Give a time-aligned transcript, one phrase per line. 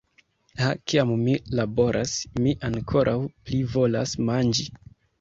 [0.61, 4.71] Ha, kiam mi laboras, mi ankoraŭ pli volas manĝi.